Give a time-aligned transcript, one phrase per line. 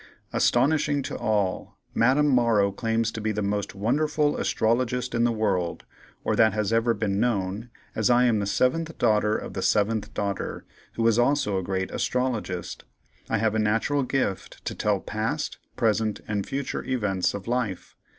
[0.33, 5.83] "ASTONISHING TO ALL.—Madame MORROW claims to be the most wonderful astrologist in the world,
[6.23, 10.11] or that has ever been known, as I am the seventh daughter of the seventh
[10.15, 12.83] daughter, who was also a great astrologist.
[13.29, 17.95] I have a natural gift to tell past, present, and future events of life.